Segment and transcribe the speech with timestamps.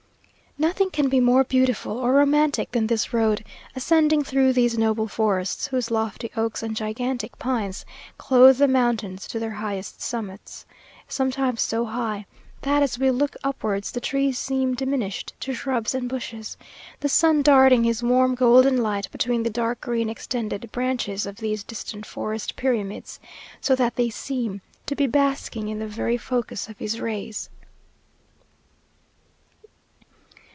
[0.57, 5.67] Nothing can be more beautiful or romantic than this road, ascending through these noble forests,
[5.67, 7.85] whose lofty oaks and gigantic pines
[8.17, 10.65] clothe the mountains to their highest summits;
[11.07, 12.27] sometimes so high,
[12.63, 16.57] that, as we look upwards, the trees seem diminished to shrubs and bushes;
[16.99, 21.63] the sun darting his warm, golden light between the dark green extended branches of these
[21.63, 23.21] distant forest pyramids,
[23.61, 27.49] so that they seem to be basking in the very focus of his rays.